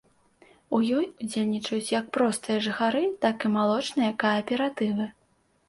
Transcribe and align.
У 0.77 0.79
ёй 0.99 1.05
удзельнічаюць 1.21 1.91
як 1.99 2.09
простыя 2.17 2.65
жыхары, 2.69 3.05
так 3.29 3.37
і 3.47 3.55
малочныя 3.59 4.19
кааператывы. 4.27 5.11